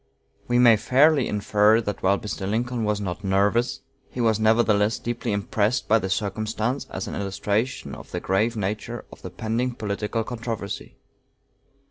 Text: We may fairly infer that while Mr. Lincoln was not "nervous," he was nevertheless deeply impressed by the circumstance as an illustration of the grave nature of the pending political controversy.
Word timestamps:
We 0.47 0.57
may 0.57 0.77
fairly 0.77 1.27
infer 1.27 1.79
that 1.81 2.01
while 2.01 2.17
Mr. 2.17 2.49
Lincoln 2.49 2.83
was 2.85 2.99
not 2.99 3.23
"nervous," 3.23 3.81
he 4.09 4.19
was 4.19 4.39
nevertheless 4.39 4.97
deeply 4.97 5.31
impressed 5.31 5.87
by 5.87 5.99
the 5.99 6.09
circumstance 6.09 6.87
as 6.89 7.07
an 7.07 7.13
illustration 7.13 7.93
of 7.93 8.09
the 8.09 8.19
grave 8.19 8.57
nature 8.57 9.05
of 9.11 9.21
the 9.21 9.29
pending 9.29 9.75
political 9.75 10.23
controversy. 10.23 10.95